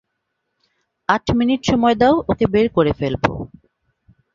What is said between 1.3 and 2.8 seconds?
minute সময় দাও, ওকে বের